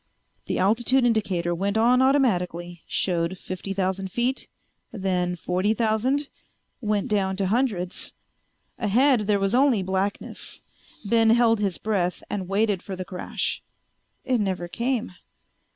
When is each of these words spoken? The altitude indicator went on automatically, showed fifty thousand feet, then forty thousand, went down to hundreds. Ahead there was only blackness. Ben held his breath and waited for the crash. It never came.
The 0.47 0.57
altitude 0.57 1.05
indicator 1.05 1.53
went 1.53 1.77
on 1.77 2.01
automatically, 2.01 2.81
showed 2.87 3.37
fifty 3.37 3.71
thousand 3.71 4.11
feet, 4.11 4.47
then 4.91 5.35
forty 5.35 5.75
thousand, 5.75 6.27
went 6.81 7.07
down 7.07 7.37
to 7.37 7.45
hundreds. 7.45 8.13
Ahead 8.79 9.27
there 9.27 9.37
was 9.39 9.53
only 9.53 9.83
blackness. 9.83 10.61
Ben 11.05 11.29
held 11.29 11.59
his 11.59 11.77
breath 11.77 12.23
and 12.31 12.49
waited 12.49 12.81
for 12.81 12.95
the 12.95 13.05
crash. 13.05 13.61
It 14.25 14.39
never 14.41 14.67
came. 14.67 15.11